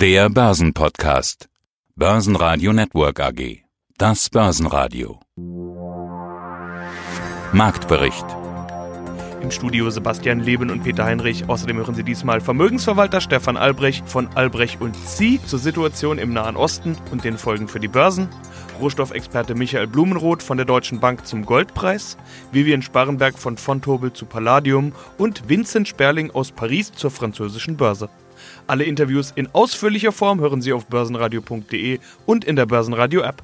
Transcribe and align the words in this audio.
Der 0.00 0.30
Börsenpodcast. 0.30 1.50
Börsenradio 1.94 2.72
Network 2.72 3.20
AG. 3.20 3.64
Das 3.98 4.30
Börsenradio. 4.30 5.20
Marktbericht. 7.52 8.24
Im 9.42 9.50
Studio 9.50 9.90
Sebastian 9.90 10.40
Leben 10.40 10.70
und 10.70 10.84
Peter 10.84 11.04
Heinrich. 11.04 11.50
Außerdem 11.50 11.76
hören 11.76 11.94
Sie 11.94 12.02
diesmal 12.02 12.40
Vermögensverwalter 12.40 13.20
Stefan 13.20 13.58
Albrecht 13.58 14.08
von 14.08 14.28
Albrecht 14.28 14.80
und 14.80 14.96
Sie 14.96 15.38
zur 15.44 15.58
Situation 15.58 16.16
im 16.16 16.32
Nahen 16.32 16.56
Osten 16.56 16.96
und 17.10 17.22
den 17.24 17.36
Folgen 17.36 17.68
für 17.68 17.78
die 17.78 17.88
Börsen. 17.88 18.30
Rohstoffexperte 18.80 19.54
Michael 19.54 19.86
Blumenroth 19.86 20.42
von 20.42 20.56
der 20.56 20.64
Deutschen 20.64 21.00
Bank 21.00 21.26
zum 21.26 21.44
Goldpreis, 21.44 22.16
Vivian 22.52 22.80
Sparrenberg 22.80 23.38
von 23.38 23.58
Fontobel 23.58 24.14
zu 24.14 24.24
Palladium 24.24 24.94
und 25.18 25.46
Vincent 25.50 25.88
Sperling 25.88 26.30
aus 26.30 26.52
Paris 26.52 26.90
zur 26.90 27.10
französischen 27.10 27.76
Börse. 27.76 28.08
Alle 28.66 28.84
Interviews 28.84 29.32
in 29.34 29.48
ausführlicher 29.52 30.12
Form 30.12 30.40
hören 30.40 30.62
Sie 30.62 30.72
auf 30.72 30.86
börsenradio.de 30.86 31.98
und 32.26 32.44
in 32.44 32.56
der 32.56 32.66
Börsenradio-App. 32.66 33.42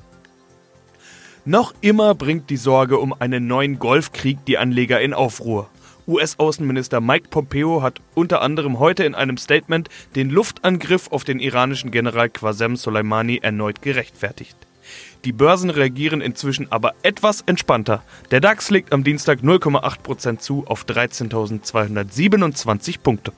Noch 1.45 1.75
immer 1.81 2.15
bringt 2.15 2.51
die 2.51 2.57
Sorge 2.57 2.99
um 2.99 3.13
einen 3.13 3.47
neuen 3.47 3.79
Golfkrieg 3.79 4.45
die 4.47 4.59
Anleger 4.59 5.01
in 5.01 5.15
Aufruhr. 5.15 5.69
US-Außenminister 6.09 7.01
Mike 7.01 7.29
Pompeo 7.31 7.83
hat 7.83 8.01
unter 8.15 8.41
anderem 8.41 8.79
heute 8.79 9.05
in 9.05 9.15
einem 9.15 9.37
Statement 9.37 9.89
den 10.15 10.31
Luftangriff 10.31 11.09
auf 11.11 11.25
den 11.25 11.41
iranischen 11.41 11.91
General 11.91 12.29
Qasem 12.29 12.77
Soleimani 12.77 13.41
erneut 13.43 13.83
gerechtfertigt. 13.83 14.57
Die 15.25 15.33
Börsen 15.33 15.71
reagieren 15.71 16.21
inzwischen 16.21 16.71
aber 16.71 16.95
etwas 17.03 17.41
entspannter. 17.43 18.05
Der 18.31 18.41
DAX 18.41 18.71
legt 18.71 18.93
am 18.93 19.03
Dienstag 19.03 19.41
0,8% 19.41 20.39
zu 20.39 20.65
auf 20.67 20.85
13.227 20.85 23.01
Punkte. 23.01 23.33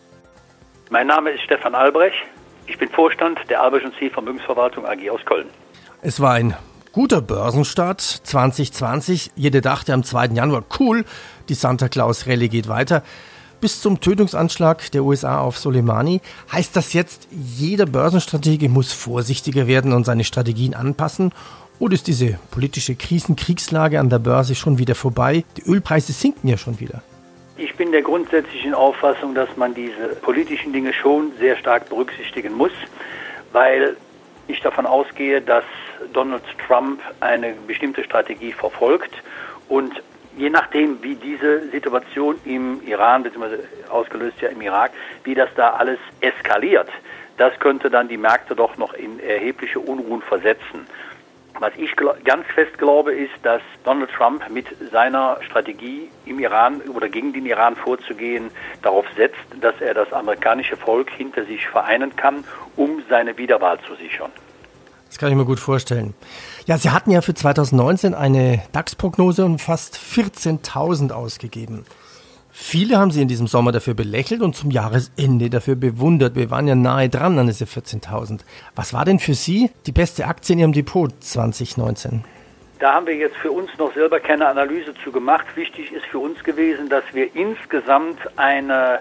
Mein 0.91 1.07
Name 1.07 1.31
ist 1.31 1.43
Stefan 1.43 1.75
Albrecht. 1.75 2.17
Ich 2.67 2.79
bin 2.79 2.89
Vorstand 2.89 3.39
der 3.51 3.63
Albrecht 3.63 3.87
C 3.99 4.09
Vermögensverwaltung 4.09 4.87
AG 4.87 5.11
aus 5.11 5.21
Köln. 5.27 5.49
Es 6.01 6.19
war 6.19 6.33
ein 6.33 6.57
guter 6.93 7.21
Börsenstart 7.21 8.01
2020. 8.01 9.33
Jeder 9.37 9.61
dachte 9.61 9.93
am 9.93 10.03
2. 10.03 10.29
Januar, 10.29 10.65
cool, 10.81 11.05
die 11.51 11.55
Santa 11.55 11.91
Claus 11.91 12.27
Rallye 12.27 12.49
geht 12.49 12.69
weiter. 12.69 13.03
Bis 13.61 13.83
zum 13.83 14.01
Tötungsanschlag 14.01 14.91
der 14.93 15.05
USA 15.05 15.41
auf 15.41 15.59
Soleimani 15.59 16.23
heißt 16.53 16.75
das 16.75 16.95
jetzt, 16.95 17.29
jeder 17.33 17.85
Börsenstratege 17.85 18.71
muss 18.71 18.93
vorsichtiger 18.95 19.67
werden 19.67 19.93
und 19.93 20.05
seine 20.05 20.25
Strategien 20.25 20.75
anpassen 20.75 21.33
oder 21.79 21.95
ist 21.95 22.07
diese 22.07 22.39
politische 22.51 22.95
Krisenkriegslage 22.95 24.01
an 24.01 24.09
der 24.09 24.21
Börse 24.21 24.55
schon 24.55 24.79
wieder 24.79 24.95
vorbei? 24.95 25.45
Die 25.59 25.69
Ölpreise 25.69 26.13
sinken 26.13 26.49
ja 26.49 26.57
schon 26.57 26.81
wieder. 26.81 27.03
Ich 27.61 27.75
bin 27.75 27.91
der 27.91 28.03
grundsätzlichen 28.03 28.73
Auffassung, 28.73 29.35
dass 29.35 29.57
man 29.57 29.75
diese 29.75 30.15
politischen 30.23 30.73
Dinge 30.73 30.93
schon 30.93 31.33
sehr 31.41 31.57
stark 31.57 31.89
berücksichtigen 31.89 32.55
muss, 32.55 32.71
weil 33.51 33.97
ich 34.47 34.61
davon 34.61 34.87
ausgehe, 34.87 35.41
dass 35.41 35.65
Donald 36.13 36.45
Trump 36.65 37.01
eine 37.19 37.55
bestimmte 37.67 38.05
Strategie 38.05 38.53
verfolgt 38.53 39.11
und 39.69 40.01
je 40.37 40.51
nachdem, 40.51 41.03
wie 41.03 41.17
diese 41.17 41.69
Situation 41.71 42.39
im 42.45 42.81
Iran 42.87 43.25
bzw. 43.25 43.57
ausgelöst 43.89 44.41
ja 44.41 44.51
im 44.51 44.61
Irak, 44.61 44.93
wie 45.25 45.35
das 45.35 45.49
da 45.57 45.71
alles 45.71 45.99
eskaliert, 46.21 46.89
das 47.39 47.59
könnte 47.59 47.91
dann 47.91 48.07
die 48.07 48.19
Märkte 48.19 48.55
doch 48.55 48.77
noch 48.77 48.95
in 48.95 49.19
erhebliche 49.19 49.81
Unruhen 49.81 50.23
versetzen. 50.23 50.87
Was 51.61 51.73
ich 51.77 51.97
ganz 52.25 52.47
fest 52.55 52.79
glaube, 52.79 53.13
ist, 53.13 53.33
dass 53.43 53.61
Donald 53.85 54.11
Trump 54.13 54.49
mit 54.49 54.67
seiner 54.93 55.39
Strategie 55.43 56.09
im 56.25 56.39
Iran 56.39 56.81
oder 56.83 57.09
gegen 57.09 57.33
den 57.33 57.47
Iran 57.47 57.75
vorzugehen 57.75 58.51
darauf 58.83 59.07
setzt, 59.17 59.41
dass 59.61 59.75
er 59.81 59.95
das 59.95 60.13
amerikanische 60.13 60.77
Volk 60.77 61.11
hinter 61.11 61.45
sich 61.45 61.67
vereinen 61.67 62.15
kann, 62.15 62.45
um 62.77 63.03
seine 63.09 63.37
Wiederwahl 63.39 63.79
zu 63.87 63.97
sichern. 63.97 64.31
Das 65.09 65.19
kann 65.19 65.31
ich 65.31 65.37
mir 65.37 65.47
gut 65.47 65.59
vorstellen. 65.59 66.15
Ja, 66.67 66.77
Sie 66.77 66.91
hatten 66.91 67.11
ja 67.11 67.23
für 67.23 67.35
2019 67.35 68.15
eine 68.15 68.63
DAX-Prognose 68.73 69.45
um 69.45 69.59
fast 69.59 69.97
14.000 69.97 71.13
ausgegeben. 71.13 71.87
Viele 72.61 72.99
haben 72.99 73.13
sie 73.13 73.23
in 73.23 73.29
diesem 73.29 73.47
Sommer 73.47 73.71
dafür 73.71 73.95
belächelt 73.95 74.43
und 74.43 74.55
zum 74.55 74.73
Jahresende 74.73 75.49
dafür 75.49 75.77
bewundert. 75.77 76.35
Wir 76.35 76.51
waren 76.51 76.67
ja 76.67 76.75
nahe 76.75 77.09
dran 77.09 77.39
an 77.39 77.47
diese 77.47 77.65
14.000. 77.65 78.41
Was 78.75 78.93
war 78.93 79.05
denn 79.05 79.21
für 79.21 79.35
Sie 79.35 79.71
die 79.87 79.93
beste 79.93 80.27
Aktie 80.27 80.55
in 80.55 80.59
Ihrem 80.59 80.73
Depot 80.73 81.11
2019? 81.21 82.25
Da 82.81 82.95
haben 82.95 83.07
wir 83.07 83.15
jetzt 83.15 83.37
für 83.37 83.53
uns 83.53 83.71
noch 83.79 83.95
selber 83.95 84.19
keine 84.19 84.49
Analyse 84.49 84.93
zu 85.05 85.13
gemacht. 85.13 85.47
Wichtig 85.55 85.93
ist 85.93 86.05
für 86.07 86.19
uns 86.19 86.43
gewesen, 86.43 86.89
dass 86.89 87.05
wir 87.13 87.35
insgesamt 87.35 88.19
eine 88.37 88.99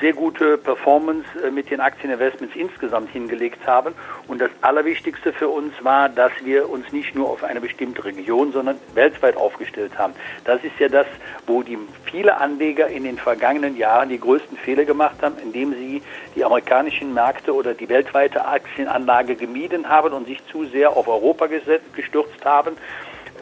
sehr 0.00 0.12
gute 0.14 0.56
Performance 0.56 1.26
äh, 1.44 1.50
mit 1.50 1.70
den 1.70 1.80
Aktieninvestments 1.80 2.56
insgesamt 2.56 3.10
hingelegt 3.10 3.66
haben. 3.66 3.94
Und 4.28 4.40
das 4.40 4.50
Allerwichtigste 4.62 5.32
für 5.32 5.48
uns 5.48 5.72
war, 5.82 6.08
dass 6.08 6.32
wir 6.42 6.68
uns 6.68 6.90
nicht 6.92 7.14
nur 7.14 7.28
auf 7.28 7.44
eine 7.44 7.60
bestimmte 7.60 8.04
Region, 8.04 8.52
sondern 8.52 8.78
weltweit 8.94 9.36
aufgestellt 9.36 9.98
haben. 9.98 10.14
Das 10.44 10.62
ist 10.64 10.78
ja 10.78 10.88
das, 10.88 11.06
wo 11.46 11.62
die 11.62 11.78
viele 12.04 12.36
Anleger 12.38 12.88
in 12.88 13.04
den 13.04 13.18
vergangenen 13.18 13.76
Jahren 13.76 14.08
die 14.08 14.18
größten 14.18 14.56
Fehler 14.56 14.84
gemacht 14.84 15.16
haben, 15.22 15.36
indem 15.42 15.74
sie 15.74 16.02
die 16.34 16.44
amerikanischen 16.44 17.12
Märkte 17.12 17.54
oder 17.54 17.74
die 17.74 17.88
weltweite 17.88 18.46
Aktienanlage 18.46 19.36
gemieden 19.36 19.88
haben 19.88 20.12
und 20.12 20.26
sich 20.26 20.40
zu 20.46 20.64
sehr 20.64 20.96
auf 20.96 21.08
Europa 21.08 21.46
gestürzt 21.46 22.44
haben 22.44 22.76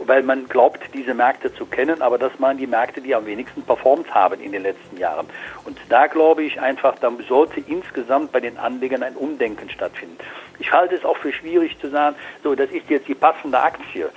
weil 0.06 0.22
man 0.22 0.48
glaubt, 0.48 0.81
diese 0.94 1.14
Märkte 1.14 1.53
zu 1.54 1.66
kennen, 1.66 2.03
aber 2.03 2.19
das 2.19 2.32
waren 2.38 2.56
die 2.56 2.66
Märkte, 2.66 3.00
die 3.00 3.14
am 3.14 3.26
wenigsten 3.26 3.62
performt 3.62 4.14
haben 4.14 4.41
in 4.41 4.53
den 4.53 4.62
letzten 4.62 4.97
Jahren. 4.97 5.26
Und 5.64 5.78
da 5.88 6.06
glaube 6.06 6.42
ich 6.44 6.60
einfach, 6.60 6.98
da 6.98 7.10
sollte 7.28 7.60
insgesamt 7.60 8.32
bei 8.32 8.41
den 8.41 8.58
Anlegern 8.58 9.03
ein 9.03 9.14
Umdenken 9.14 9.70
stattfinden. 9.70 10.19
Ich 10.58 10.72
halte 10.72 10.94
es 10.94 11.04
auch 11.04 11.16
für 11.16 11.32
schwierig 11.32 11.78
zu 11.78 11.88
sagen, 11.88 12.16
so, 12.42 12.54
das 12.54 12.70
ist 12.70 12.88
jetzt 12.91 13.06
die 13.06 13.14
passende 13.14 13.60
Aktie. 13.60 14.08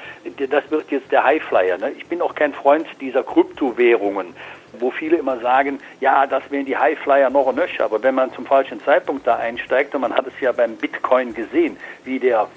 Das 0.50 0.70
wird 0.72 0.90
jetzt 0.90 1.12
der 1.12 1.24
Highflyer. 1.24 1.78
Ne? 1.78 1.92
Ich 1.92 2.08
bin 2.08 2.22
auch 2.22 2.34
kein 2.34 2.54
Freund 2.54 2.88
dieser 3.00 3.24
Kryptowährungen 3.24 4.34
wo 4.80 4.92
viele 4.92 5.18
immer 5.18 5.38
sagen, 5.40 5.80
ja, 6.00 6.26
das 6.28 6.44
wären 6.50 6.66
die 6.66 6.78
Highflyer 6.78 7.30
noch 7.30 7.48
und 7.48 7.56
nöcher. 7.56 7.86
Aber 7.86 8.02
wenn 8.04 8.16
man 8.16 8.34
zum 8.34 8.46
falschen 8.46 8.82
Zeitpunkt 8.82 9.28
da 9.28 9.36
einsteigt, 9.36 9.94
und 9.96 10.02
man 10.02 10.14
hat 10.14 10.28
es 10.28 10.34
ja 10.40 10.52
beim 10.52 10.76
Bitcoin 10.76 11.34
gesehen, 11.34 11.78
wie 12.04 12.20
der 12.20 12.48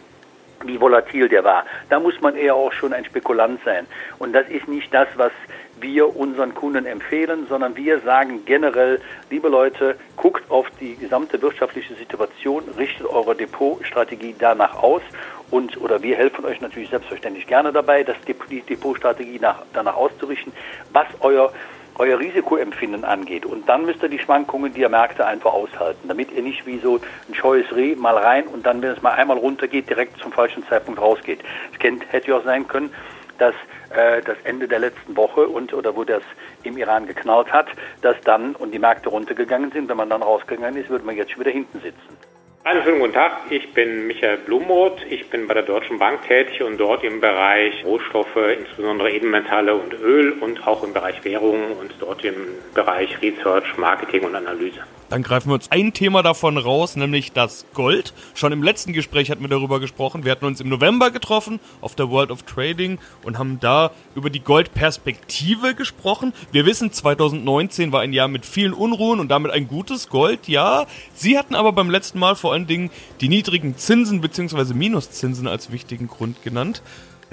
wie 0.65 0.81
volatil 0.81 1.29
der 1.29 1.45
war. 1.45 1.65
Da 1.89 2.01
muss 2.01 2.21
man 2.21 2.37
eher 2.37 2.55
auch 2.55 2.73
schon 2.73 2.93
ein 2.93 3.05
Spekulant 3.05 3.61
sein. 3.65 3.87
Und 4.19 4.33
das 4.33 4.49
ist 4.49 4.69
nicht 4.69 4.93
das, 4.93 5.09
was 5.17 5.33
wir 5.81 6.17
unseren 6.17 6.55
Kunden 6.55 6.87
empfehlen, 6.87 7.47
sondern 7.49 7.77
wir 7.77 8.01
sagen 8.01 8.45
generell, 8.45 9.01
liebe 9.31 9.49
Leute, 9.49 9.97
guckt 10.17 10.51
auf 10.51 10.67
die 10.81 10.97
gesamte 10.97 11.41
wirtschaftliche 11.43 11.95
Situation, 11.95 12.65
richtet 12.79 13.07
eure 13.07 13.35
Depotstrategie 13.35 14.35
danach 14.39 14.83
aus 14.83 15.03
und 15.51 15.81
oder 15.81 16.03
wir 16.03 16.17
helfen 16.17 16.45
euch 16.45 16.61
natürlich 16.61 16.91
selbstverständlich 16.91 17.47
gerne 17.47 17.73
dabei, 17.73 18.03
das 18.03 18.17
die 18.51 18.63
Depotstrategie 18.63 19.39
nach, 19.39 19.63
danach 19.73 19.97
auszurichten, 19.97 20.53
was 20.93 21.07
euer 21.21 21.53
euer 21.99 22.19
Risikoempfinden 22.19 23.05
angeht. 23.05 23.47
Und 23.47 23.69
dann 23.69 23.87
müsst 23.87 24.03
ihr 24.03 24.09
die 24.09 24.19
Schwankungen 24.19 24.75
der 24.75 24.89
Märkte 24.89 25.27
einfach 25.27 25.53
aushalten, 25.53 26.09
damit 26.09 26.33
ihr 26.33 26.43
nicht 26.43 26.67
wie 26.67 26.79
so 26.79 27.01
ein 27.29 27.35
scheues 27.35 27.67
Reh 27.75 27.95
mal 27.95 28.17
rein 28.17 28.47
und 28.47 28.67
dann, 28.67 28.83
wenn 28.83 28.91
es 28.91 29.03
mal 29.03 29.13
einmal 29.13 29.39
runtergeht, 29.39 29.89
direkt 29.89 30.19
zum 30.19 30.33
falschen 30.33 30.67
Zeitpunkt 30.67 31.01
rausgeht. 31.01 31.41
Es 31.73 32.13
hätte 32.13 32.29
ja 32.29 32.37
auch 32.37 32.45
sein 32.45 32.67
können, 32.67 32.91
dass 33.39 33.55
äh, 33.91 34.23
das 34.23 34.37
Ende 34.45 34.69
der 34.69 34.79
letzten 34.79 35.17
Woche 35.17 35.49
und 35.49 35.73
oder 35.75 35.97
wo 35.97 36.05
das 36.05 36.23
im 36.63 36.77
Iran 36.79 37.07
geknallt 37.07 37.53
hat, 37.53 37.67
dass 38.03 38.17
dann 38.23 38.55
und 38.55 38.73
die 38.73 38.79
Märkte 38.79 39.09
runtergegangen 39.09 39.73
sind, 39.73 39.89
wenn 39.89 39.97
man 39.97 40.11
dann 40.11 40.23
rausgegangen 40.23 40.81
ist, 40.81 40.91
würde 40.91 41.05
man 41.05 41.17
jetzt 41.17 41.33
schon 41.33 41.41
wieder 41.41 41.51
hinten 41.51 41.81
sitzen. 41.81 42.24
Einen 42.67 42.83
schönen 42.83 43.01
guten 43.01 43.13
Tag, 43.13 43.43
ich 43.51 43.75
bin 43.75 44.07
Michael 44.07 44.39
Blumroth, 44.39 45.05
ich 45.11 45.29
bin 45.29 45.47
bei 45.47 45.53
der 45.53 45.65
Deutschen 45.65 45.99
Bank 45.99 46.23
tätig 46.27 46.63
und 46.63 46.79
dort 46.79 47.05
im 47.05 47.21
Bereich 47.21 47.85
Rohstoffe, 47.85 48.39
insbesondere 48.59 49.11
Edelmetalle 49.11 49.75
und 49.75 49.93
Öl 49.93 50.33
und 50.41 50.67
auch 50.67 50.83
im 50.83 50.95
Bereich 50.95 51.23
Währungen 51.25 51.73
und 51.73 51.93
dort 52.01 52.25
im 52.25 52.35
Bereich 52.73 53.21
Research, 53.21 53.77
Marketing 53.77 54.23
und 54.25 54.35
Analyse. 54.35 54.81
Dann 55.09 55.23
greifen 55.23 55.51
wir 55.51 55.55
uns 55.55 55.71
ein 55.71 55.93
Thema 55.93 56.23
davon 56.23 56.59
raus, 56.59 56.97
nämlich 56.97 57.33
das 57.33 57.67
Gold. 57.75 58.15
Schon 58.35 58.53
im 58.53 58.63
letzten 58.63 58.93
Gespräch 58.93 59.31
hatten 59.31 59.43
wir 59.43 59.49
darüber 59.49 59.81
gesprochen. 59.81 60.25
Wir 60.25 60.33
hatten 60.33 60.47
uns 60.47 60.61
im 60.61 60.69
November 60.69 61.11
getroffen 61.11 61.61
auf 61.81 61.95
der 61.95 62.11
World 62.11 62.31
of 62.31 62.43
Trading 62.43 62.99
und 63.23 63.39
haben 63.39 63.61
da 63.61 63.91
über 64.15 64.31
die 64.31 64.41
Goldperspektive 64.41 65.75
gesprochen. 65.75 66.33
Wir 66.53 66.67
wissen, 66.67 66.93
2019 66.93 67.93
war 67.93 68.01
ein 68.01 68.13
Jahr 68.13 68.29
mit 68.29 68.47
vielen 68.47 68.73
Unruhen 68.73 69.21
und 69.21 69.29
damit 69.29 69.53
ein 69.53 69.69
gutes 69.69 70.09
Gold, 70.09 70.49
ja. 70.49 70.87
Sie 71.15 71.39
hatten 71.39 71.55
aber 71.55 71.73
beim 71.73 71.91
letzten 71.91 72.19
Mal 72.19 72.35
vor 72.35 72.53
allen 72.53 72.67
Dingen 72.67 72.91
die 73.21 73.29
niedrigen 73.29 73.77
Zinsen 73.77 74.21
bzw. 74.21 74.75
Minuszinsen 74.75 75.47
als 75.47 75.71
wichtigen 75.71 76.09
Grund 76.09 76.43
genannt. 76.43 76.83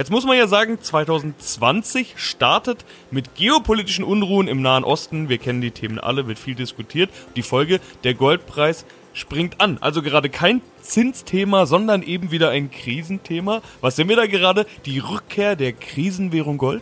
Jetzt 0.02 0.10
muss 0.10 0.26
man 0.26 0.36
ja 0.36 0.48
sagen, 0.48 0.82
2020 0.82 2.16
startet 2.18 2.86
mit 3.12 3.36
geopolitischen 3.36 4.04
Unruhen 4.04 4.48
im 4.48 4.64
Nahen 4.64 4.84
Osten. 4.84 5.30
Wir 5.30 5.38
kennen 5.38 5.62
die 5.62 5.70
Themen 5.70 6.00
alle, 6.00 6.26
wird 6.26 6.40
viel 6.40 6.56
diskutiert. 6.56 7.12
Die 7.36 7.44
Folge, 7.44 7.80
der 8.04 8.16
Goldpreis 8.16 8.88
springt 9.14 9.62
an. 9.62 9.78
Also 9.80 10.02
gerade 10.02 10.30
kein 10.30 10.64
Zinsthema, 10.82 11.68
sondern 11.68 12.02
eben 12.02 12.32
wieder 12.32 12.50
ein 12.50 12.72
Krisenthema. 12.72 13.62
Was 13.82 13.96
sehen 13.96 14.10
wir 14.10 14.16
da 14.16 14.26
gerade? 14.26 14.66
Die 14.88 14.98
Rückkehr 14.98 15.56
der 15.56 15.74
Krisenwährung 15.74 16.58
Gold? 16.58 16.82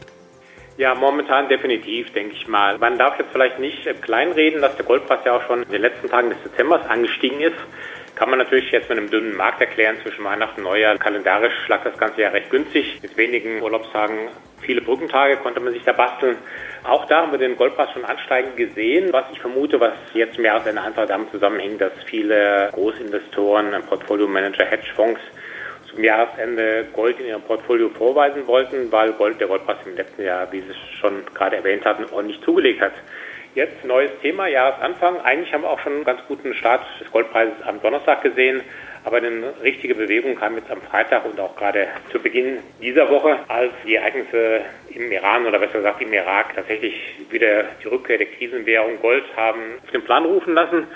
Ja, 0.77 0.95
momentan 0.95 1.49
definitiv, 1.49 2.13
denke 2.13 2.35
ich 2.37 2.47
mal. 2.47 2.77
Man 2.77 2.97
darf 2.97 3.19
jetzt 3.19 3.33
vielleicht 3.33 3.59
nicht 3.59 3.83
kleinreden, 4.01 4.61
dass 4.61 4.77
der 4.77 4.85
Goldpreis 4.85 5.25
ja 5.25 5.35
auch 5.35 5.45
schon 5.45 5.63
in 5.63 5.69
den 5.69 5.81
letzten 5.81 6.07
Tagen 6.07 6.29
des 6.29 6.41
Dezembers 6.41 6.87
angestiegen 6.87 7.41
ist 7.41 7.57
Kann 8.19 8.29
man 8.31 8.39
natürlich 8.39 8.69
jetzt 8.71 8.89
mit 8.89 8.97
einem 8.97 9.09
dünnen 9.09 9.33
Markt 9.33 9.61
erklären 9.61 9.95
zwischen 10.03 10.25
Weihnachten 10.25 10.59
und 10.59 10.65
Neujahr. 10.65 10.97
Kalendarisch 10.97 11.69
lag 11.69 11.85
das 11.85 11.97
ganze 11.97 12.19
Jahr 12.19 12.33
recht 12.33 12.49
günstig. 12.49 12.99
Mit 13.01 13.15
wenigen 13.15 13.61
Urlaubstagen, 13.61 14.27
viele 14.59 14.81
Brückentage 14.81 15.37
konnte 15.37 15.61
man 15.61 15.71
sich 15.71 15.85
da 15.85 15.93
basteln. 15.93 16.35
Auch 16.83 17.05
da 17.05 17.21
haben 17.21 17.31
wir 17.31 17.39
den 17.39 17.55
Goldpreis 17.55 17.91
schon 17.93 18.03
ansteigen 18.03 18.57
gesehen, 18.57 19.13
was 19.13 19.23
ich 19.31 19.39
vermute, 19.39 19.79
was 19.79 19.93
jetzt 20.13 20.37
im 20.37 20.43
Jahresende 20.43 20.81
einfach 20.81 21.07
damit 21.07 21.31
zusammenhängt, 21.31 21.79
dass 21.79 21.93
viele 22.07 22.69
Großinvestoren, 22.73 23.71
Portfolio-Manager, 23.87 24.65
Hedgefonds 24.65 25.21
zum 25.89 26.03
Jahresende 26.03 26.87
Gold 26.91 27.21
in 27.21 27.27
ihrem 27.27 27.41
Portfolio 27.41 27.87
vorweisen 27.87 28.45
wollten, 28.47 28.91
weil 28.91 29.13
Gold, 29.13 29.39
der 29.39 29.47
Goldpreis 29.47 29.77
im 29.85 29.95
letzten 29.95 30.23
Jahr, 30.23 30.51
wie 30.51 30.59
Sie 30.59 30.71
es 30.71 30.99
schon 30.99 31.23
gerade 31.33 31.55
erwähnt 31.55 31.85
hatten, 31.85 32.03
ordentlich 32.11 32.41
zugelegt 32.41 32.81
hat. 32.81 32.95
Jetzt 33.59 33.83
neues 33.83 34.11
Thema, 34.21 34.47
Jahresanfang. 34.47 35.19
Eigentlich 35.19 35.53
haben 35.53 35.63
wir 35.63 35.69
auch 35.69 35.81
schon 35.81 35.91
einen 35.91 36.05
ganz 36.05 36.21
guten 36.29 36.53
Start 36.53 36.81
des 37.01 37.11
Goldpreises 37.11 37.61
am 37.65 37.81
Donnerstag 37.81 38.21
gesehen. 38.21 38.61
Aber 39.03 39.17
eine 39.17 39.53
richtige 39.61 39.95
Bewegung 39.95 40.35
kam 40.35 40.55
jetzt 40.55 40.71
am 40.71 40.81
Freitag 40.81 41.25
und 41.25 41.37
auch 41.41 41.57
gerade 41.57 41.87
zu 42.09 42.19
Beginn 42.19 42.59
dieser 42.81 43.09
Woche, 43.09 43.37
als 43.49 43.73
die 43.85 43.95
Ereignisse 43.95 44.61
im 44.91 45.11
Iran 45.11 45.45
oder 45.45 45.59
besser 45.59 45.79
gesagt 45.79 46.01
im 46.01 46.13
Irak 46.13 46.55
tatsächlich 46.55 46.93
wieder 47.31 47.65
die 47.83 47.89
Rückkehr 47.89 48.17
der 48.17 48.27
Krisenwährung 48.27 48.97
Gold 49.01 49.25
haben 49.35 49.59
auf 49.83 49.91
den 49.91 50.05
Plan 50.05 50.23
rufen 50.23 50.53
lassen. 50.53 50.87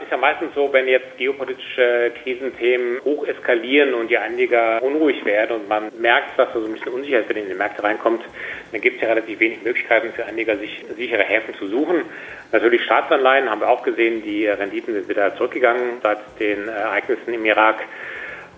Ist 0.00 0.12
ja 0.12 0.16
meistens 0.16 0.54
so, 0.54 0.72
wenn 0.72 0.86
jetzt 0.86 1.18
geopolitische 1.18 2.12
Krisenthemen 2.22 3.00
hoch 3.04 3.26
eskalieren 3.26 3.94
und 3.94 4.08
die 4.08 4.16
Anleger 4.16 4.80
unruhig 4.80 5.24
werden 5.24 5.56
und 5.56 5.68
man 5.68 5.90
merkt, 5.98 6.38
dass 6.38 6.52
da 6.52 6.60
so 6.60 6.66
ein 6.66 6.72
bisschen 6.72 6.92
Unsicherheit 6.92 7.28
in 7.30 7.48
die 7.48 7.54
Märkte 7.54 7.82
reinkommt, 7.82 8.22
dann 8.70 8.80
gibt 8.80 8.96
es 8.96 9.02
ja 9.02 9.08
relativ 9.08 9.40
wenig 9.40 9.62
Möglichkeiten 9.64 10.12
für 10.12 10.24
Anleger, 10.24 10.56
sich 10.56 10.84
sichere 10.96 11.24
Häfen 11.24 11.54
zu 11.56 11.66
suchen. 11.66 12.02
Natürlich 12.52 12.82
Staatsanleihen 12.82 13.50
haben 13.50 13.60
wir 13.60 13.68
auch 13.68 13.82
gesehen, 13.82 14.22
die 14.22 14.46
Renditen 14.46 14.94
sind 14.94 15.08
wieder 15.08 15.34
zurückgegangen 15.36 15.98
seit 16.00 16.18
den 16.38 16.68
Ereignissen 16.68 17.34
im 17.34 17.44
Irak. 17.44 17.84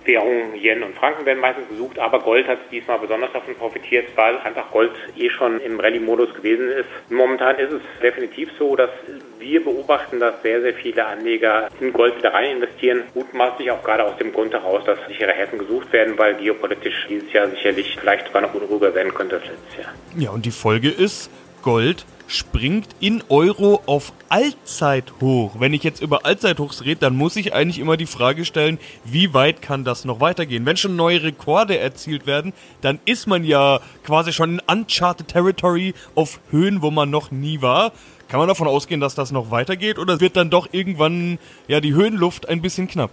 Währungen, 0.04 0.54
Yen 0.54 0.82
und 0.82 0.94
Franken 0.96 1.26
werden 1.26 1.40
meistens 1.40 1.68
gesucht, 1.68 1.98
aber 1.98 2.20
Gold 2.20 2.46
hat 2.48 2.58
diesmal 2.70 2.98
besonders 2.98 3.32
davon 3.32 3.54
profitiert, 3.54 4.08
weil 4.16 4.38
einfach 4.38 4.70
Gold 4.70 4.92
eh 5.16 5.30
schon 5.30 5.60
im 5.60 5.78
Rallye-Modus 5.78 6.34
gewesen 6.34 6.68
ist. 6.70 6.88
Momentan 7.10 7.58
ist 7.58 7.72
es 7.72 7.82
definitiv 8.02 8.50
so, 8.58 8.76
dass 8.76 8.90
wir 9.38 9.62
beobachten, 9.62 10.20
dass 10.20 10.42
sehr, 10.42 10.60
sehr 10.62 10.74
viele 10.74 11.04
Anleger 11.06 11.68
in 11.80 11.92
Gold 11.92 12.16
wieder 12.16 12.32
rein 12.32 12.56
investieren. 12.56 13.04
Mutmaßlich 13.14 13.70
auch 13.70 13.82
gerade 13.82 14.04
aus 14.04 14.16
dem 14.18 14.32
Grund 14.32 14.52
heraus, 14.52 14.84
dass 14.84 14.98
sichere 15.06 15.32
Häfen 15.32 15.58
gesucht 15.58 15.92
werden, 15.92 16.16
weil 16.18 16.34
geopolitisch 16.34 17.06
dieses 17.08 17.32
Jahr 17.32 17.48
sicherlich 17.48 17.96
vielleicht 17.98 18.26
sogar 18.26 18.42
noch 18.42 18.54
unruhiger 18.54 18.94
werden 18.94 19.14
könnte 19.14 19.36
als 19.36 19.46
letztes 19.46 19.84
Jahr. 19.84 19.94
Ja, 20.16 20.30
und 20.30 20.44
die 20.46 20.50
Folge 20.50 20.88
ist, 20.88 21.30
Gold 21.62 22.06
springt 22.30 22.88
in 23.00 23.24
Euro 23.28 23.82
auf 23.86 24.12
Allzeithoch. 24.28 25.58
Wenn 25.58 25.74
ich 25.74 25.82
jetzt 25.82 26.00
über 26.00 26.24
Allzeithochs 26.24 26.84
rede, 26.84 27.00
dann 27.00 27.16
muss 27.16 27.34
ich 27.34 27.52
eigentlich 27.52 27.80
immer 27.80 27.96
die 27.96 28.06
Frage 28.06 28.44
stellen, 28.44 28.78
wie 29.04 29.34
weit 29.34 29.62
kann 29.62 29.84
das 29.84 30.04
noch 30.04 30.20
weitergehen? 30.20 30.64
Wenn 30.64 30.76
schon 30.76 30.94
neue 30.94 31.24
Rekorde 31.24 31.78
erzielt 31.78 32.26
werden, 32.26 32.52
dann 32.82 33.00
ist 33.04 33.26
man 33.26 33.42
ja 33.42 33.80
quasi 34.04 34.32
schon 34.32 34.54
in 34.54 34.62
Uncharted 34.66 35.26
Territory 35.26 35.92
auf 36.14 36.40
Höhen, 36.50 36.82
wo 36.82 36.92
man 36.92 37.10
noch 37.10 37.32
nie 37.32 37.62
war. 37.62 37.92
Kann 38.28 38.38
man 38.38 38.48
davon 38.48 38.68
ausgehen, 38.68 39.00
dass 39.00 39.16
das 39.16 39.32
noch 39.32 39.50
weitergeht 39.50 39.98
oder 39.98 40.20
wird 40.20 40.36
dann 40.36 40.50
doch 40.50 40.68
irgendwann 40.70 41.38
ja 41.66 41.80
die 41.80 41.94
Höhenluft 41.94 42.48
ein 42.48 42.62
bisschen 42.62 42.86
knapp? 42.86 43.10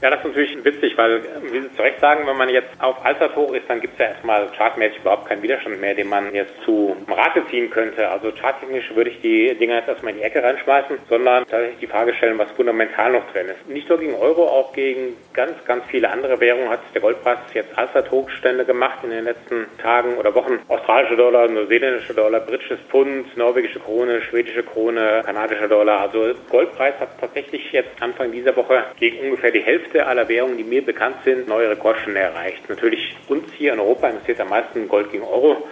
Ja, 0.00 0.10
das 0.10 0.20
ist 0.20 0.26
natürlich 0.26 0.64
witzig, 0.64 0.96
weil, 0.96 1.22
wie 1.50 1.60
Sie 1.60 1.72
zu 1.72 1.82
Recht 1.82 1.98
sagen, 1.98 2.24
wenn 2.24 2.36
man 2.36 2.48
jetzt 2.48 2.68
auf 2.78 3.04
Allzeithoch 3.04 3.52
ist, 3.52 3.68
dann 3.68 3.80
gibt 3.80 3.94
es 3.94 3.98
ja 3.98 4.06
erstmal 4.06 4.46
chartmäßig 4.56 5.00
überhaupt 5.00 5.26
keinen 5.28 5.42
Widerstand 5.42 5.80
mehr, 5.80 5.92
den 5.96 6.08
man 6.08 6.32
jetzt 6.32 6.54
zu 6.64 6.96
Rate 7.08 7.44
ziehen 7.50 7.68
könnte. 7.68 8.08
Also 8.08 8.30
charttechnisch 8.30 8.94
würde 8.94 9.10
ich 9.10 9.20
die 9.22 9.56
Dinger 9.56 9.74
jetzt 9.74 9.88
erstmal 9.88 10.12
in 10.12 10.18
die 10.18 10.24
Ecke 10.24 10.40
reinschmeißen, 10.40 10.98
sondern 11.08 11.44
tatsächlich 11.46 11.80
die 11.80 11.88
Frage 11.88 12.14
stellen, 12.14 12.38
was 12.38 12.48
fundamental 12.52 13.10
noch 13.10 13.28
drin 13.32 13.48
ist. 13.48 13.68
Nicht 13.68 13.88
nur 13.88 13.98
gegen 13.98 14.14
Euro, 14.14 14.46
auch 14.46 14.72
gegen 14.72 15.16
ganz, 15.34 15.52
ganz 15.64 15.82
viele 15.88 16.08
andere 16.10 16.38
Währungen 16.38 16.68
hat 16.68 16.78
der 16.94 17.00
Goldpreis 17.00 17.38
jetzt 17.54 17.76
Allzeithochstände 17.76 18.64
gemacht 18.64 18.98
in 19.02 19.10
den 19.10 19.24
letzten 19.24 19.66
Tagen 19.82 20.16
oder 20.16 20.32
Wochen. 20.32 20.60
Australische 20.68 21.16
Dollar, 21.16 21.48
neuseeländische 21.48 22.14
Dollar, 22.14 22.38
britisches 22.38 22.78
Pfund, 22.88 23.36
norwegische 23.36 23.80
Krone, 23.80 24.22
schwedische 24.22 24.62
Krone, 24.62 25.22
kanadischer 25.26 25.66
Dollar. 25.66 26.02
Also 26.02 26.34
Goldpreis 26.48 26.94
hat 27.00 27.18
tatsächlich 27.20 27.72
jetzt 27.72 28.00
Anfang 28.00 28.30
dieser 28.30 28.54
Woche 28.54 28.84
gegen 29.00 29.18
ungefähr 29.24 29.50
die 29.50 29.62
Hälfte 29.62 29.87
Hälfte 29.88 30.06
aller 30.06 30.28
Währungen, 30.28 30.58
die 30.58 30.64
mir 30.64 30.84
bekannt 30.84 31.16
sind, 31.24 31.48
neue 31.48 31.70
Rekordstände 31.70 32.20
erreicht. 32.20 32.68
Natürlich 32.68 33.16
uns 33.28 33.50
hier 33.56 33.72
in 33.72 33.80
Europa 33.80 34.08
interessiert 34.08 34.40
am 34.40 34.50
meisten 34.50 34.86
Gold 34.86 35.10
gegen 35.10 35.24
Euro, 35.24 35.66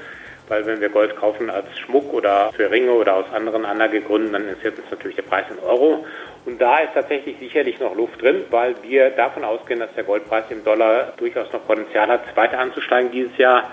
weil 0.48 0.64
wenn 0.64 0.80
wir 0.80 0.88
Gold 0.88 1.16
kaufen 1.16 1.50
als 1.50 1.66
Schmuck 1.80 2.14
oder 2.14 2.50
für 2.56 2.70
Ringe 2.70 2.92
oder 2.92 3.16
aus 3.16 3.26
anderen 3.34 3.66
Anlagegründen, 3.66 4.32
dann 4.32 4.48
interessiert 4.48 4.78
uns 4.78 4.90
natürlich 4.90 5.16
der 5.16 5.24
Preis 5.24 5.44
in 5.50 5.58
Euro. 5.58 6.06
Und 6.46 6.58
da 6.58 6.78
ist 6.78 6.94
tatsächlich 6.94 7.36
sicherlich 7.38 7.78
noch 7.78 7.94
Luft 7.94 8.22
drin, 8.22 8.44
weil 8.50 8.74
wir 8.82 9.10
davon 9.10 9.44
ausgehen, 9.44 9.80
dass 9.80 9.92
der 9.94 10.04
Goldpreis 10.04 10.44
im 10.48 10.64
Dollar 10.64 11.12
durchaus 11.18 11.52
noch 11.52 11.66
Potenzial 11.66 12.08
hat, 12.08 12.34
weiter 12.36 12.58
anzusteigen 12.58 13.10
dieses 13.10 13.36
Jahr. 13.36 13.70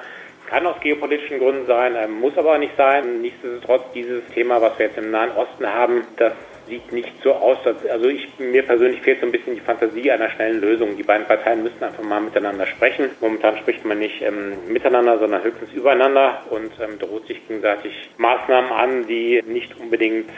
Kann 0.49 0.67
aus 0.67 0.75
geopolitischen 0.81 1.39
Gründen 1.39 1.67
sein, 1.67 1.95
muss 2.11 2.37
aber 2.37 2.57
nicht 2.57 2.75
sein. 2.75 3.21
Nichtsdestotrotz 3.21 3.83
dieses 3.93 4.25
Thema, 4.33 4.61
was 4.61 4.77
wir 4.77 4.87
jetzt 4.87 4.97
im 4.97 5.09
Nahen 5.09 5.31
Osten 5.31 5.65
haben, 5.65 6.03
das 6.17 6.33
sieht 6.67 6.91
nicht 6.91 7.11
so 7.23 7.33
aus. 7.33 7.57
Also 7.89 8.07
ich, 8.07 8.27
mir 8.39 8.63
persönlich 8.63 9.01
fehlt 9.01 9.19
so 9.19 9.25
ein 9.25 9.31
bisschen 9.31 9.55
die 9.55 9.61
Fantasie 9.61 10.11
einer 10.11 10.29
schnellen 10.29 10.61
Lösung. 10.61 10.95
Die 10.97 11.03
beiden 11.03 11.25
Parteien 11.27 11.63
müssen 11.63 11.83
einfach 11.83 12.03
mal 12.03 12.21
miteinander 12.21 12.65
sprechen. 12.65 13.09
Momentan 13.21 13.57
spricht 13.57 13.85
man 13.85 13.99
nicht 13.99 14.21
ähm, 14.21 14.53
miteinander, 14.67 15.19
sondern 15.19 15.43
höchstens 15.43 15.71
übereinander 15.73 16.41
und 16.49 16.71
ähm, 16.79 16.99
droht 16.99 17.27
sich 17.27 17.45
gegenseitig 17.47 17.93
Maßnahmen 18.17 18.71
an, 18.71 19.07
die 19.07 19.41
nicht 19.45 19.77
unbedingt 19.79 20.29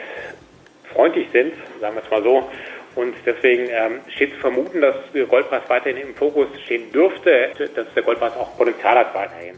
freundlich 0.92 1.28
sind, 1.32 1.54
sagen 1.80 1.96
wir 1.96 2.02
es 2.02 2.10
mal 2.10 2.22
so. 2.22 2.48
Und 2.94 3.14
deswegen 3.26 3.68
ähm, 3.70 4.00
steht 4.08 4.32
zu 4.34 4.40
vermuten, 4.40 4.80
dass 4.80 4.96
der 5.14 5.26
Goldpreis 5.26 5.62
weiterhin 5.68 5.98
im 5.98 6.14
Fokus 6.14 6.48
stehen 6.64 6.90
dürfte, 6.92 7.50
dass 7.74 7.86
der 7.94 8.02
Goldpreis 8.02 8.34
auch 8.36 8.56
Potenzial 8.56 8.98
hat 8.98 9.14
weiterhin. 9.14 9.56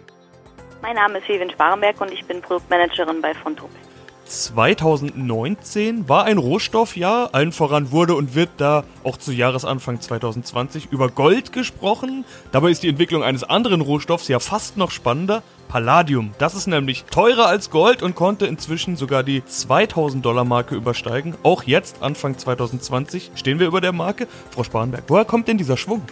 Mein 0.82 0.96
Name 0.96 1.18
ist 1.18 1.28
Vivian 1.28 1.50
Sparenberg 1.50 2.00
und 2.00 2.12
ich 2.12 2.24
bin 2.24 2.40
Produktmanagerin 2.42 3.20
bei 3.20 3.34
Fontobel. 3.34 3.87
2019 4.28 6.08
war 6.08 6.24
ein 6.24 6.36
Rohstoffjahr. 6.36 7.30
Allen 7.32 7.52
voran 7.52 7.90
wurde 7.90 8.14
und 8.14 8.34
wird 8.34 8.50
da 8.58 8.84
auch 9.02 9.16
zu 9.16 9.32
Jahresanfang 9.32 10.00
2020 10.00 10.88
über 10.90 11.08
Gold 11.08 11.52
gesprochen. 11.52 12.26
Dabei 12.52 12.70
ist 12.70 12.82
die 12.82 12.88
Entwicklung 12.88 13.22
eines 13.22 13.42
anderen 13.42 13.80
Rohstoffs 13.80 14.28
ja 14.28 14.38
fast 14.38 14.76
noch 14.76 14.90
spannender. 14.90 15.42
Palladium. 15.68 16.32
Das 16.38 16.54
ist 16.54 16.66
nämlich 16.66 17.04
teurer 17.04 17.46
als 17.46 17.70
Gold 17.70 18.02
und 18.02 18.14
konnte 18.14 18.46
inzwischen 18.46 18.96
sogar 18.96 19.22
die 19.22 19.44
2000 19.44 20.24
Dollar 20.24 20.44
Marke 20.44 20.74
übersteigen. 20.74 21.34
Auch 21.42 21.62
jetzt, 21.64 22.02
Anfang 22.02 22.38
2020, 22.38 23.32
stehen 23.34 23.58
wir 23.58 23.66
über 23.66 23.80
der 23.80 23.92
Marke. 23.92 24.28
Frau 24.50 24.62
Spanberg, 24.62 25.04
woher 25.08 25.26
kommt 25.26 25.48
denn 25.48 25.58
dieser 25.58 25.76
Schwung? 25.76 26.02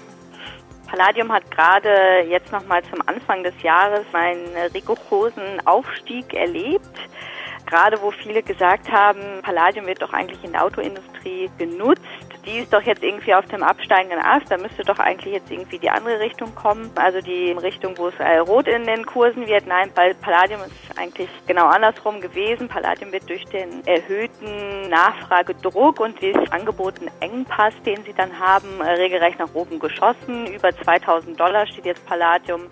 Palladium 0.86 1.32
hat 1.32 1.50
gerade 1.50 2.26
jetzt 2.31 2.52
nochmal 2.52 2.82
zum 2.91 3.00
Anfang 3.06 3.43
des 3.43 3.55
Jahres 3.62 4.05
einen 4.12 4.46
rigorosen 4.74 5.67
Aufstieg 5.67 6.32
erlebt 6.34 6.98
gerade 7.67 8.01
wo 8.01 8.11
viele 8.11 8.43
gesagt 8.43 8.91
haben, 8.91 9.20
Palladium 9.43 9.87
wird 9.87 10.01
doch 10.01 10.13
eigentlich 10.13 10.43
in 10.44 10.53
der 10.53 10.65
Autoindustrie 10.65 11.51
genutzt, 11.58 12.03
die 12.46 12.58
ist 12.58 12.73
doch 12.73 12.82
jetzt 12.82 13.03
irgendwie 13.03 13.35
auf 13.35 13.44
dem 13.46 13.63
absteigenden 13.63 14.20
Ast, 14.20 14.51
da 14.51 14.56
müsste 14.56 14.82
doch 14.85 14.99
eigentlich 15.01 15.35
jetzt 15.35 15.51
irgendwie 15.51 15.79
die 15.79 15.91
andere 15.91 16.20
Richtung 16.20 16.55
kommen, 16.55 16.91
also 16.94 17.20
die 17.20 17.51
Richtung, 17.53 17.99
wo 17.99 18.08
es 18.08 18.15
rot 18.49 18.69
in 18.69 18.85
den 18.85 19.05
Kursen 19.05 19.46
wird. 19.46 19.67
Nein, 19.67 19.91
weil 19.96 20.15
Palladium 20.15 20.61
ist 20.61 20.99
eigentlich 20.99 21.29
genau 21.46 21.67
andersrum 21.67 22.20
gewesen. 22.20 22.69
Palladium 22.69 23.11
wird 23.11 23.29
durch 23.29 23.44
den 23.46 23.85
erhöhten 23.87 24.89
Nachfragedruck 24.89 25.99
und 25.99 26.23
den 26.23 26.53
angebotenen 26.53 27.13
Engpass, 27.20 27.75
den 27.85 28.03
sie 28.05 28.13
dann 28.13 28.39
haben, 28.39 28.81
regelrecht 28.81 29.41
nach 29.41 29.53
oben 29.55 29.81
geschossen. 29.81 30.46
Über 30.46 30.70
2000 30.70 31.39
Dollar 31.39 31.67
steht 31.67 31.85
jetzt 31.85 32.06
Palladium 32.06 32.69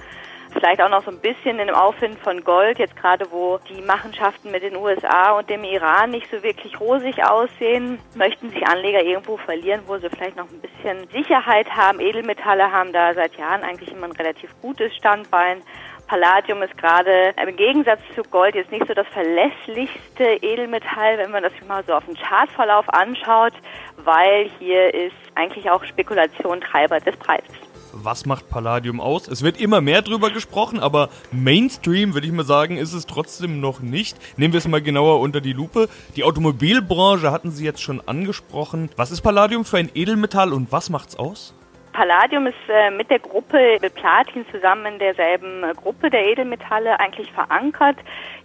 Vielleicht 0.54 0.80
auch 0.80 0.88
noch 0.88 1.04
so 1.04 1.11
ein 1.11 1.18
bisschen 1.18 1.58
in 1.58 1.66
dem 1.66 1.75
Auffinden 1.75 2.16
von 2.18 2.44
Gold, 2.44 2.78
jetzt 2.78 2.96
gerade 2.96 3.26
wo 3.32 3.58
die 3.68 3.82
Machenschaften 3.82 4.52
mit 4.52 4.62
den 4.62 4.76
USA 4.76 5.32
und 5.32 5.50
dem 5.50 5.64
Iran 5.64 6.11
nicht 6.11 6.30
so 6.30 6.42
wirklich 6.44 6.78
rosig 6.78 7.25
aussehen, 7.25 7.99
möchten 8.14 8.50
sich 8.50 8.64
Anleger 8.66 9.02
irgendwo 9.02 9.37
verlieren, 9.37 9.82
wo 9.87 9.99
sie 9.99 10.08
vielleicht 10.08 10.37
noch 10.37 10.49
ein 10.49 10.61
bisschen 10.61 11.08
Sicherheit 11.11 11.68
haben. 11.75 11.99
Edelmetalle 11.99 12.70
haben 12.70 12.92
da 12.92 13.12
seit 13.14 13.34
Jahren 13.37 13.62
eigentlich 13.62 13.90
immer 13.90 14.06
ein 14.06 14.12
relativ 14.12 14.50
gutes 14.62 14.94
Standbein. 14.94 15.61
Palladium 16.06 16.62
ist 16.62 16.76
gerade 16.78 17.34
im 17.44 17.56
Gegensatz 17.56 18.00
zu 18.14 18.23
Gold 18.23 18.54
jetzt 18.54 18.70
nicht 18.70 18.87
so 18.87 18.94
das 18.94 19.08
verlässlichste 19.08 20.25
Edelmetall, 20.40 21.18
wenn 21.18 21.32
man 21.32 21.42
das 21.42 21.52
mal 21.66 21.82
so 21.84 21.94
auf 21.94 22.04
den 22.04 22.16
Chartverlauf 22.16 22.88
anschaut, 22.90 23.54
weil 23.96 24.49
hier 24.58 24.94
ist 24.94 25.16
eigentlich 25.34 25.68
auch 25.70 25.82
Spekulation 25.84 26.61
Treiber 26.61 27.00
des 27.00 27.16
Preises 27.16 27.63
was 28.03 28.27
macht 28.27 28.49
Palladium 28.49 29.01
aus? 29.01 29.29
Es 29.29 29.43
wird 29.43 29.61
immer 29.61 29.81
mehr 29.81 30.03
drüber 30.03 30.31
gesprochen, 30.31 30.81
aber 30.81 31.09
Mainstream, 31.33 32.15
würde 32.15 32.27
ich 32.27 32.33
mal 32.33 32.45
sagen, 32.45 32.77
ist 32.77 32.93
es 32.93 33.07
trotzdem 33.07 33.61
noch 33.61 33.81
nicht. 33.81 34.17
Nehmen 34.37 34.53
wir 34.53 34.59
es 34.59 34.69
mal 34.69 34.83
genauer 34.83 35.21
unter 35.21 35.41
die 35.41 35.53
Lupe. 35.53 35.89
Die 36.17 36.25
Automobilbranche 36.25 37.31
hatten 37.31 37.51
Sie 37.51 37.65
jetzt 37.65 37.83
schon 37.83 38.01
angesprochen. 38.01 38.91
Was 38.97 39.11
ist 39.11 39.21
Palladium 39.23 39.65
für 39.65 39.79
ein 39.79 39.91
Edelmetall 39.95 40.53
und 40.53 40.73
was 40.73 40.91
macht's 40.91 41.17
aus? 41.17 41.55
Palladium 41.95 42.49
ist 42.49 42.57
äh, 42.69 42.91
mit 42.91 43.09
der 43.09 43.21
Gruppe 43.21 43.79
mit 43.81 43.95
Platin 43.95 44.45
zusammen 44.51 44.95
in 44.95 44.99
derselben 44.99 45.63
äh, 45.63 45.73
Gruppe 45.75 46.11
der 46.11 46.27
Edelmetalle 46.27 46.99
eigentlich 46.99 47.31
verankert. 47.31 47.97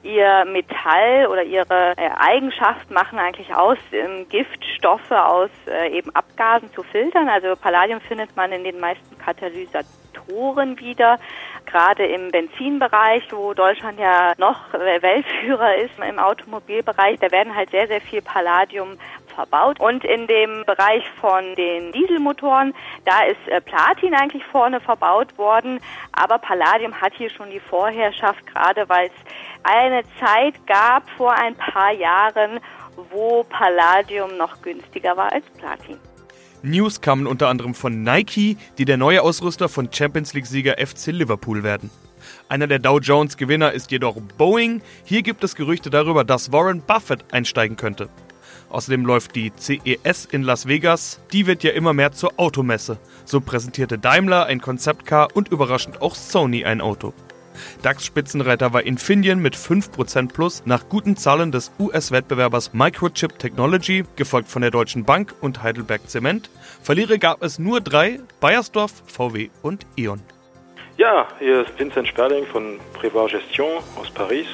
Ihr 0.03 0.45
Metall 0.45 1.25
oder 1.25 1.43
ihre 1.43 1.97
äh, 1.97 2.11
Eigenschaften 2.15 2.93
machen 2.93 3.17
eigentlich 3.17 3.53
aus, 3.53 3.79
ähm, 3.91 4.29
Giftstoffe 4.29 5.11
aus 5.11 5.49
eben 5.91 6.13
Abgasen 6.15 6.71
zu 6.73 6.83
filtern. 6.83 7.27
Also 7.27 7.55
Palladium 7.55 7.99
findet 8.01 8.35
man 8.35 8.51
in 8.51 8.63
den 8.63 8.79
meisten 8.79 9.17
Katalysatoren 9.17 10.79
wieder 10.79 11.17
gerade 11.65 12.05
im 12.05 12.31
Benzinbereich, 12.31 13.23
wo 13.31 13.53
Deutschland 13.53 13.99
ja 13.99 14.33
noch 14.37 14.73
Weltführer 14.73 15.75
ist 15.75 15.91
im 16.07 16.19
Automobilbereich, 16.19 17.19
da 17.19 17.31
werden 17.31 17.55
halt 17.55 17.69
sehr, 17.71 17.87
sehr 17.87 18.01
viel 18.01 18.21
Palladium 18.21 18.97
verbaut. 19.39 19.79
Und 19.79 20.03
in 20.03 20.27
dem 20.27 20.65
Bereich 20.65 21.03
von 21.21 21.55
den 21.55 21.93
Dieselmotoren, 21.93 22.73
da 23.05 23.23
ist 23.23 23.47
äh, 23.47 23.61
Platin 23.61 24.13
eigentlich 24.13 24.43
vorne 24.51 24.81
verbaut 24.81 25.37
worden, 25.37 25.79
aber 26.11 26.37
Palladium 26.39 26.99
hat 26.99 27.13
hier 27.15 27.29
schon 27.29 27.49
die 27.49 27.61
Vorherrschaft, 27.61 28.45
gerade 28.45 28.87
weil 28.89 29.07
es 29.07 29.13
eine 29.63 30.03
Zeit 30.19 30.55
gab 30.67 31.09
vor 31.11 31.33
ein 31.33 31.55
paar 31.55 31.93
Jahren, 31.93 32.59
wo 33.11 33.43
Palladium 33.43 34.35
noch 34.37 34.61
günstiger 34.61 35.15
war 35.15 35.31
als 35.31 35.45
Platin. 35.57 35.97
News 36.61 36.99
kamen 36.99 37.25
unter 37.25 37.47
anderem 37.47 37.73
von 37.73 38.03
Nike, 38.03 38.57
die 38.77 38.83
der 38.83 38.97
neue 38.97 39.21
Ausrüster 39.21 39.69
von 39.69 39.93
Champions 39.93 40.33
League-Sieger 40.33 40.75
FC 40.77 41.07
Liverpool 41.07 41.63
werden. 41.63 41.89
Einer 42.49 42.67
der 42.67 42.79
Dow 42.79 42.99
Jones-Gewinner 42.99 43.71
ist 43.71 43.91
jedoch 43.91 44.17
Boeing. 44.37 44.81
Hier 45.05 45.21
gibt 45.21 45.41
es 45.45 45.55
Gerüchte 45.55 45.89
darüber, 45.89 46.25
dass 46.25 46.51
Warren 46.51 46.81
Buffett 46.81 47.23
einsteigen 47.33 47.77
könnte. 47.77 48.09
Außerdem 48.69 49.05
läuft 49.05 49.35
die 49.35 49.51
CES 49.55 50.25
in 50.25 50.43
Las 50.43 50.67
Vegas. 50.67 51.19
Die 51.33 51.47
wird 51.47 51.63
ja 51.63 51.71
immer 51.71 51.93
mehr 51.93 52.11
zur 52.11 52.33
Automesse. 52.37 52.97
So 53.25 53.41
präsentierte 53.41 53.97
Daimler 53.97 54.45
ein 54.45 54.61
Konzeptcar 54.61 55.29
und 55.33 55.49
überraschend 55.49 56.01
auch 56.01 56.15
Sony 56.15 56.65
ein 56.65 56.81
Auto. 56.81 57.13
DAX-Spitzenreiter 57.81 58.73
war 58.73 58.83
Infineon 58.83 59.39
mit 59.39 59.55
5% 59.55 60.31
plus 60.31 60.63
nach 60.65 60.87
guten 60.89 61.17
Zahlen 61.17 61.51
des 61.51 61.71
US-Wettbewerbers 61.79 62.73
Microchip 62.73 63.37
Technology, 63.39 64.05
gefolgt 64.15 64.49
von 64.49 64.61
der 64.61 64.71
Deutschen 64.71 65.03
Bank 65.03 65.33
und 65.41 65.63
Heidelberg 65.63 66.09
Zement. 66.09 66.49
Verlierer 66.81 67.17
gab 67.17 67.43
es 67.43 67.59
nur 67.59 67.81
drei, 67.81 68.19
Bayersdorf, 68.39 69.03
VW 69.07 69.49
und 69.61 69.85
E.ON. 69.97 70.21
Ja, 70.97 71.27
hier 71.39 71.65
ist 71.65 71.79
Vincent 71.79 72.07
Sperling 72.07 72.45
von 72.45 72.79
Prévar 72.93 73.29
Gestion 73.29 73.81
aus 73.95 74.09
Paris. 74.11 74.47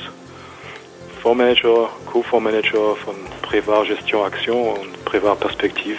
Fondsmanager, 1.25 1.89
Co-Fondsmanager 2.05 2.95
von 2.97 3.15
Prévar 3.41 3.83
Gestion 3.83 4.27
Action 4.27 4.77
und 4.77 5.05
Prévar 5.05 5.35
Perspektive. 5.35 5.97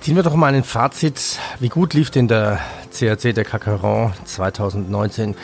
Ziehen 0.00 0.16
wir 0.16 0.24
doch 0.24 0.34
mal 0.34 0.52
ein 0.52 0.64
Fazit. 0.64 1.38
Wie 1.60 1.68
gut 1.68 1.94
lief 1.94 2.10
denn 2.10 2.26
der 2.26 2.58
CAC, 2.90 3.32
der 3.32 3.44
Cacaron 3.44 4.12
2019? 4.24 5.36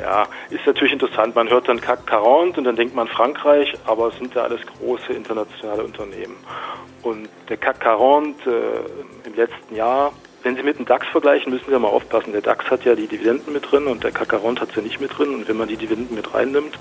Ja, 0.00 0.28
ist 0.50 0.64
natürlich 0.66 0.92
interessant. 0.92 1.34
Man 1.34 1.48
hört 1.48 1.68
dann 1.68 1.80
CAC 1.80 2.08
40 2.08 2.58
und 2.58 2.62
dann 2.62 2.76
denkt 2.76 2.94
man 2.94 3.08
Frankreich, 3.08 3.74
aber 3.86 4.06
es 4.06 4.18
sind 4.18 4.32
ja 4.36 4.42
alles 4.42 4.60
große 4.78 5.12
internationale 5.12 5.82
Unternehmen. 5.82 6.36
Und 7.02 7.28
der 7.48 7.56
CAC 7.56 7.82
40 7.82 8.46
äh, 8.46 9.26
im 9.26 9.34
letzten 9.34 9.74
Jahr, 9.74 10.12
wenn 10.44 10.54
Sie 10.54 10.62
mit 10.62 10.78
dem 10.78 10.84
DAX 10.84 11.08
vergleichen, 11.08 11.52
müssen 11.52 11.64
Sie 11.68 11.78
mal 11.78 11.88
aufpassen. 11.88 12.32
Der 12.32 12.42
DAX 12.42 12.70
hat 12.70 12.84
ja 12.84 12.94
die 12.94 13.08
Dividenden 13.08 13.52
mit 13.52 13.68
drin 13.68 13.88
und 13.88 14.04
der 14.04 14.12
40 14.12 14.60
hat 14.60 14.72
sie 14.72 14.82
nicht 14.82 15.00
mit 15.00 15.18
drin. 15.18 15.34
Und 15.34 15.48
wenn 15.48 15.56
man 15.56 15.66
die 15.66 15.76
Dividenden 15.76 16.14
mit 16.14 16.34
reinnimmt, 16.34 16.78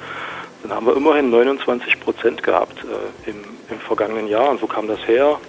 dann 0.64 0.72
haben 0.72 0.86
wir 0.86 0.96
immerhin 0.96 1.30
29 1.30 2.00
Prozent 2.00 2.42
gehabt 2.42 2.78
äh, 2.80 3.30
im, 3.30 3.44
im, 3.70 3.80
vergangenen 3.80 4.28
Jahr. 4.28 4.50
Und 4.50 4.62
wo 4.62 4.68
kam 4.68 4.88
das 4.88 5.06
her? 5.08 5.40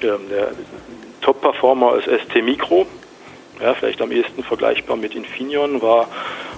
Ähm, 0.00 0.28
der 0.30 0.52
Top-Performer 1.20 1.96
ist 1.96 2.04
ST 2.04 2.42
Micro. 2.42 2.86
Ja, 3.60 3.74
vielleicht 3.74 4.00
am 4.00 4.10
ehesten 4.10 4.42
vergleichbar 4.42 4.96
mit 4.96 5.14
Infineon, 5.14 5.82
war 5.82 6.08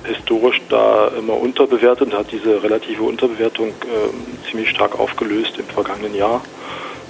historisch 0.05 0.61
da 0.69 1.09
immer 1.09 1.35
unterbewertet 1.35 2.13
und 2.13 2.19
hat 2.19 2.31
diese 2.33 2.63
relative 2.63 3.03
Unterbewertung 3.03 3.69
äh, 3.69 4.49
ziemlich 4.49 4.71
stark 4.71 4.99
aufgelöst 4.99 5.59
im 5.59 5.67
vergangenen 5.67 6.15
Jahr. 6.15 6.43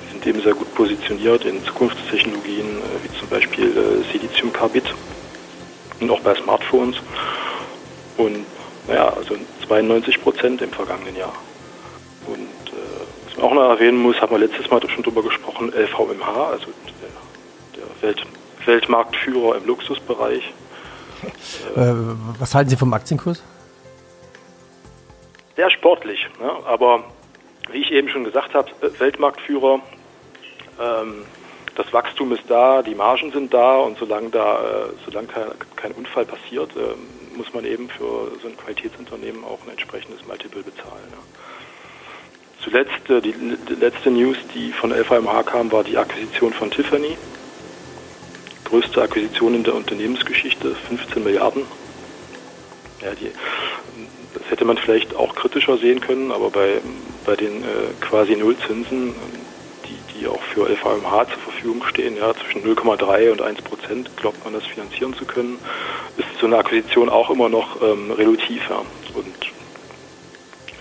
Sie 0.06 0.12
sind 0.12 0.26
eben 0.26 0.40
sehr 0.40 0.54
gut 0.54 0.72
positioniert 0.74 1.44
in 1.44 1.62
Zukunftstechnologien 1.64 2.78
äh, 2.78 3.04
wie 3.04 3.18
zum 3.18 3.28
Beispiel 3.28 3.66
äh, 3.66 4.12
Siliziumkarbid 4.12 4.84
und 6.00 6.10
auch 6.10 6.20
bei 6.20 6.34
Smartphones. 6.34 6.96
Und 8.16 8.46
naja, 8.86 9.08
also 9.08 9.36
92 9.66 10.22
Prozent 10.22 10.62
im 10.62 10.70
vergangenen 10.70 11.16
Jahr. 11.16 11.34
Und 12.26 12.38
äh, 12.38 13.26
was 13.26 13.36
man 13.36 13.46
auch 13.46 13.54
noch 13.54 13.68
erwähnen 13.70 13.98
muss, 13.98 14.20
haben 14.20 14.32
wir 14.32 14.38
letztes 14.38 14.70
Mal 14.70 14.80
schon 14.88 15.02
drüber 15.02 15.22
gesprochen, 15.22 15.72
LVMH, 15.72 16.46
also 16.50 16.66
der, 16.66 17.80
der 17.80 18.02
Welt, 18.02 18.26
Weltmarktführer 18.64 19.56
im 19.56 19.66
Luxusbereich. 19.66 20.42
Äh, 21.74 21.94
was 22.38 22.54
halten 22.54 22.68
Sie 22.68 22.76
vom 22.76 22.92
Aktienkurs? 22.92 23.42
Sehr 25.56 25.70
sportlich, 25.70 26.28
ne? 26.38 26.50
aber 26.66 27.04
wie 27.70 27.78
ich 27.78 27.90
eben 27.90 28.08
schon 28.08 28.24
gesagt 28.24 28.54
habe, 28.54 28.70
äh, 28.82 29.00
Weltmarktführer, 29.00 29.80
ähm, 30.80 31.24
das 31.76 31.92
Wachstum 31.92 32.32
ist 32.32 32.44
da, 32.48 32.82
die 32.82 32.94
Margen 32.94 33.32
sind 33.32 33.54
da 33.54 33.78
und 33.78 33.98
solange 33.98 34.30
da, 34.30 34.56
äh, 34.56 34.88
solange 35.04 35.28
kein, 35.28 35.46
kein 35.76 35.92
Unfall 35.92 36.24
passiert, 36.24 36.70
äh, 36.76 36.94
muss 37.36 37.52
man 37.52 37.64
eben 37.64 37.88
für 37.88 38.32
so 38.42 38.48
ein 38.48 38.56
Qualitätsunternehmen 38.56 39.44
auch 39.44 39.58
ein 39.64 39.70
entsprechendes 39.70 40.26
Multiple 40.26 40.62
bezahlen. 40.62 41.04
Ja. 41.10 41.18
Zuletzt, 42.62 43.10
äh, 43.10 43.20
die, 43.20 43.32
die, 43.32 43.74
letzte 43.74 44.10
News, 44.10 44.36
die 44.54 44.72
von 44.72 44.90
LVMH 44.90 45.42
kam, 45.44 45.70
war 45.72 45.84
die 45.84 45.96
Akquisition 45.96 46.52
von 46.52 46.70
Tiffany. 46.70 47.16
Größte 48.64 49.02
Akquisition 49.02 49.54
in 49.54 49.64
der 49.64 49.74
Unternehmensgeschichte, 49.74 50.74
15 50.74 51.22
Milliarden. 51.22 51.64
Ja, 53.02 53.14
die, 53.14 53.30
das 54.32 54.50
hätte 54.50 54.64
man 54.64 54.78
vielleicht 54.78 55.14
auch 55.14 55.34
kritischer 55.34 55.76
sehen 55.76 56.00
können, 56.00 56.32
aber 56.32 56.50
bei, 56.50 56.80
bei 57.26 57.36
den 57.36 57.62
äh, 57.62 57.66
quasi 58.00 58.34
Nullzinsen 58.36 59.14
die 60.14 60.26
auch 60.26 60.42
für 60.42 60.68
LVMH 60.68 61.26
zur 61.28 61.38
Verfügung 61.38 61.84
stehen, 61.84 62.16
ja, 62.16 62.34
zwischen 62.34 62.62
0,3 62.62 63.30
und 63.30 63.42
1 63.42 63.62
Prozent, 63.62 64.16
glaubt 64.16 64.44
man 64.44 64.54
das 64.54 64.64
finanzieren 64.64 65.14
zu 65.14 65.24
können, 65.24 65.58
so 66.44 66.48
eine 66.48 66.58
Akquisition 66.58 67.08
auch 67.08 67.30
immer 67.30 67.48
noch 67.48 67.80
ähm, 67.80 68.10
relativ 68.10 68.68
ja, 68.68 68.82
und 69.14 69.34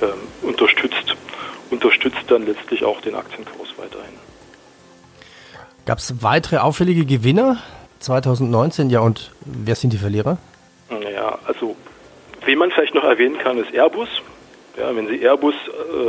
ähm, 0.01 0.09
unterstützt, 0.41 1.15
unterstützt 1.71 2.25
dann 2.27 2.45
letztlich 2.45 2.83
auch 2.83 2.99
den 2.99 3.15
Aktienkurs 3.15 3.69
weiterhin. 3.77 4.13
Gab 5.85 5.99
es 5.99 6.21
weitere 6.21 6.57
auffällige 6.57 7.05
Gewinner 7.05 7.59
2019? 7.99 8.89
Ja, 8.89 8.99
und 8.99 9.31
wer 9.45 9.75
sind 9.75 9.93
die 9.93 9.97
Verlierer? 9.97 10.37
Naja, 10.89 11.39
also, 11.47 11.77
wen 12.43 12.57
man 12.57 12.69
vielleicht 12.71 12.93
noch 12.93 13.05
erwähnen 13.05 13.37
kann, 13.37 13.57
ist 13.57 13.73
Airbus. 13.73 14.09
Ja, 14.77 14.93
wenn 14.93 15.07
Sie 15.07 15.21
Airbus, 15.21 15.55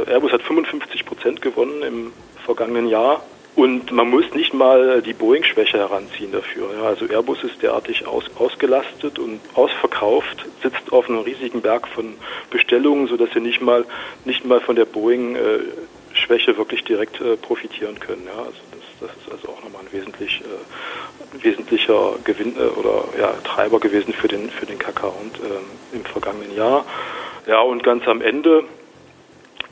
äh, 0.06 0.10
Airbus 0.10 0.32
hat 0.32 0.42
55 0.42 1.06
Prozent 1.06 1.40
gewonnen 1.42 1.80
im 1.82 2.12
vergangenen 2.44 2.88
Jahr. 2.88 3.22
Und 3.56 3.92
man 3.92 4.10
muss 4.10 4.34
nicht 4.34 4.52
mal 4.52 5.00
die 5.00 5.12
Boeing-Schwäche 5.12 5.78
heranziehen 5.78 6.32
dafür. 6.32 6.70
Ja, 6.76 6.88
also 6.88 7.06
Airbus 7.06 7.44
ist 7.44 7.62
derartig 7.62 8.04
aus, 8.04 8.24
ausgelastet 8.36 9.20
und 9.20 9.40
ausverkauft, 9.54 10.44
sitzt 10.60 10.92
auf 10.92 11.08
einem 11.08 11.20
riesigen 11.20 11.60
Berg 11.62 11.86
von 11.86 12.14
Bestellungen, 12.50 13.06
sodass 13.06 13.30
sie 13.32 13.40
nicht 13.40 13.60
mal, 13.60 13.84
nicht 14.24 14.44
mal 14.44 14.60
von 14.60 14.74
der 14.74 14.86
Boeing-Schwäche 14.86 16.56
wirklich 16.56 16.82
direkt 16.82 17.20
äh, 17.20 17.36
profitieren 17.36 18.00
können. 18.00 18.26
Ja, 18.26 18.38
also 18.40 18.58
das, 18.72 19.08
das 19.08 19.10
ist 19.22 19.32
also 19.32 19.48
auch 19.50 19.62
nochmal 19.62 19.82
ein 19.82 19.92
wesentlich, 19.92 20.40
äh, 20.40 21.44
wesentlicher 21.44 22.14
Gewinn 22.24 22.56
äh, 22.56 22.76
oder 22.76 23.04
ja, 23.20 23.34
Treiber 23.44 23.78
gewesen 23.78 24.12
für 24.14 24.26
den, 24.26 24.50
für 24.50 24.66
den 24.66 24.80
Kakao 24.80 25.14
und, 25.22 25.36
äh, 25.36 25.96
im 25.96 26.04
vergangenen 26.04 26.56
Jahr. 26.56 26.84
Ja, 27.46 27.60
und 27.60 27.84
ganz 27.84 28.04
am 28.08 28.20
Ende, 28.20 28.64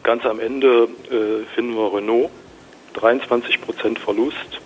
ganz 0.05 0.25
am 0.25 0.39
Ende 0.39 0.89
äh, 1.11 1.45
finden 1.57 1.75
wir 1.75 1.93
Renault 1.95 2.31
23 2.95 3.61
Prozent 3.61 3.99
Verlust, 3.99 4.61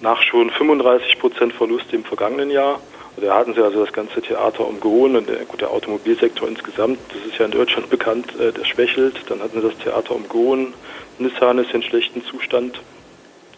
nach 0.00 0.22
schon 0.22 0.50
35 0.50 1.18
Prozent 1.18 1.52
Verlust 1.52 1.92
im 1.92 2.04
vergangenen 2.04 2.50
Jahr. 2.50 2.80
Da 3.16 3.36
hatten 3.36 3.54
sie 3.54 3.62
also 3.62 3.84
das 3.84 3.92
ganze 3.92 4.20
Theater 4.20 4.66
umgehoben 4.66 5.16
und 5.16 5.28
der, 5.28 5.44
gut, 5.44 5.60
der 5.60 5.70
Automobilsektor 5.70 6.48
insgesamt, 6.48 6.98
das 7.08 7.24
ist 7.30 7.38
ja 7.38 7.44
in 7.44 7.52
Deutschland 7.52 7.88
bekannt, 7.88 8.34
äh, 8.40 8.52
der 8.52 8.64
schwächelt. 8.64 9.16
Dann 9.28 9.40
hatten 9.40 9.60
sie 9.60 9.68
das 9.68 9.78
Theater 9.78 10.16
umgehoben. 10.16 10.74
Nissan 11.18 11.58
ist 11.58 11.72
in 11.72 11.82
schlechtem 11.82 12.24
Zustand. 12.26 12.80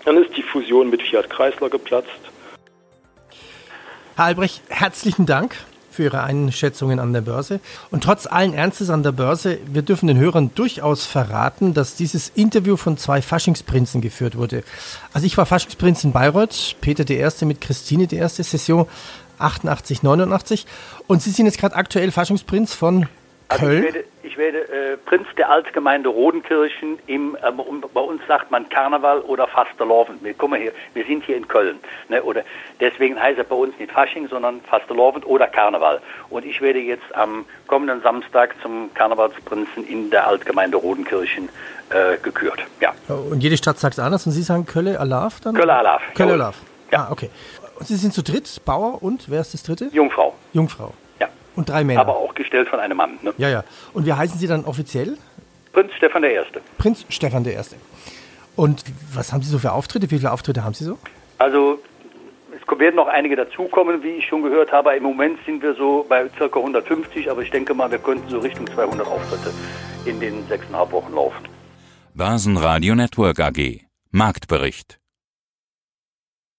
Dann 0.05 0.23
ist 0.23 0.37
die 0.37 0.43
Fusion 0.43 0.90
mit 0.90 1.02
Fiat 1.02 1.31
Chrysler 1.31 1.71
geplatzt. 1.71 2.11
Herr 4.16 4.26
Albrecht, 4.26 4.62
herzlichen 4.69 5.26
Dank 5.26 5.57
für 5.96 6.04
Ihre 6.04 6.22
Einschätzungen 6.22 7.00
an 7.00 7.12
der 7.12 7.22
Börse. 7.22 7.58
Und 7.90 8.04
trotz 8.04 8.26
allen 8.26 8.52
Ernstes 8.52 8.90
an 8.90 9.02
der 9.02 9.12
Börse, 9.12 9.58
wir 9.66 9.82
dürfen 9.82 10.06
den 10.06 10.18
Hörern 10.18 10.50
durchaus 10.54 11.06
verraten, 11.06 11.74
dass 11.74 11.96
dieses 11.96 12.28
Interview 12.34 12.76
von 12.76 12.98
zwei 12.98 13.22
Faschingsprinzen 13.22 14.02
geführt 14.02 14.36
wurde. 14.36 14.62
Also 15.12 15.26
ich 15.26 15.36
war 15.36 15.46
Faschingsprinz 15.46 16.04
in 16.04 16.12
Bayreuth, 16.12 16.76
Peter 16.80 17.08
Erste 17.08 17.46
mit 17.46 17.60
Christine 17.60 18.06
Erste, 18.12 18.44
Session 18.44 18.86
88, 19.38 20.02
89. 20.02 20.66
Und 21.06 21.22
Sie 21.22 21.30
sind 21.30 21.46
jetzt 21.46 21.58
gerade 21.58 21.74
aktuell 21.74 22.12
Faschingsprinz 22.12 22.74
von 22.74 23.08
Also 23.48 23.66
Köln? 23.66 23.78
ich 23.78 23.84
werde, 23.84 24.04
ich 24.24 24.36
werde 24.38 24.58
äh, 24.58 24.96
Prinz 24.96 25.26
der 25.38 25.50
Altgemeinde 25.50 26.08
Rodenkirchen 26.08 26.98
im, 27.06 27.36
ähm, 27.46 27.60
um, 27.60 27.84
bei 27.94 28.00
uns 28.00 28.20
sagt 28.26 28.50
man 28.50 28.68
Karneval 28.68 29.20
oder 29.20 29.46
Fastelovend. 29.46 30.24
Wir 30.24 30.34
kommen 30.34 30.60
hier, 30.60 30.72
wir 30.94 31.04
sind 31.04 31.24
hier 31.24 31.36
in 31.36 31.46
Köln, 31.46 31.78
ne, 32.08 32.22
oder 32.22 32.42
deswegen 32.80 33.20
heißt 33.20 33.38
er 33.38 33.44
bei 33.44 33.54
uns 33.54 33.78
nicht 33.78 33.92
Fasching, 33.92 34.28
sondern 34.28 34.60
Fastelovend 34.62 35.24
oder 35.26 35.46
Karneval. 35.46 36.00
Und 36.28 36.44
ich 36.44 36.60
werde 36.60 36.80
jetzt 36.80 37.14
am 37.14 37.44
kommenden 37.68 38.02
Samstag 38.02 38.56
zum 38.62 38.90
Karnevalsprinzen 38.94 39.86
in 39.86 40.10
der 40.10 40.26
Altgemeinde 40.26 40.76
Rodenkirchen 40.76 41.48
äh, 41.90 42.16
gekürt. 42.18 42.58
Ja, 42.80 42.94
Und 43.08 43.42
jede 43.42 43.56
Stadt 43.56 43.78
sagt 43.78 43.94
es 43.94 44.00
anders 44.00 44.26
und 44.26 44.32
Sie 44.32 44.42
sagen 44.42 44.66
Kölle 44.66 44.98
Alaf 44.98 45.40
dann? 45.40 45.54
Kölle 45.54 45.74
Alaf, 45.74 46.02
Kölle. 46.14 46.32
Alaf. 46.32 46.56
Ja. 46.90 47.06
Ah, 47.06 47.12
okay. 47.12 47.30
Und 47.78 47.86
Sie 47.86 47.96
sind 47.96 48.12
zu 48.12 48.22
dritt, 48.22 48.64
Bauer 48.64 49.02
und 49.02 49.30
wer 49.30 49.40
ist 49.40 49.54
das 49.54 49.62
dritte? 49.62 49.88
Jungfrau. 49.92 50.34
Jungfrau. 50.52 50.94
Und 51.56 51.68
drei 51.68 51.84
Männer. 51.84 52.00
aber 52.00 52.16
auch 52.16 52.34
gestellt 52.34 52.68
von 52.68 52.78
einem 52.78 52.96
Mann. 52.96 53.18
Ne? 53.22 53.32
Ja, 53.38 53.48
ja. 53.48 53.64
Und 53.92 54.06
wie 54.06 54.12
heißen 54.12 54.38
Sie 54.38 54.46
dann 54.46 54.64
offiziell? 54.64 55.16
Prinz 55.72 55.92
Stefan 55.94 56.25
I. 56.25 56.38
Prinz 56.78 57.04
Stefan 57.08 57.44
I. 57.46 57.56
Und 58.56 58.84
was 59.12 59.32
haben 59.32 59.42
Sie 59.42 59.50
so 59.50 59.58
für 59.58 59.72
Auftritte? 59.72 60.10
Wie 60.10 60.18
viele 60.18 60.32
Auftritte 60.32 60.64
haben 60.64 60.75
Sie 60.75 60.84
so? 60.84 60.98
Also 61.38 61.80
es 62.52 62.78
werden 62.78 62.96
noch 62.96 63.08
einige 63.08 63.36
dazukommen, 63.36 64.02
wie 64.02 64.10
ich 64.10 64.26
schon 64.26 64.42
gehört 64.42 64.72
habe. 64.72 64.94
Im 64.96 65.02
Moment 65.02 65.38
sind 65.44 65.62
wir 65.62 65.75
so 65.75 66.06
bei 66.08 66.25
ca. 66.28 66.44
150, 66.44 67.30
aber 67.30 67.42
ich 67.42 67.50
denke 67.50 67.75
mal, 67.75 67.90
wir 67.90 67.98
könnten 67.98 68.28
so 68.28 68.38
Richtung 68.38 68.66
200 68.66 69.06
Auftritte 69.06 69.52
in 70.04 70.20
den 70.20 70.46
sechseinhalb 70.48 70.90
Wochen 70.92 71.14
laufen. 71.14 71.48
Börsenradio 72.14 72.94
Network 72.94 73.40
AG. 73.40 73.80
Marktbericht. 74.10 74.98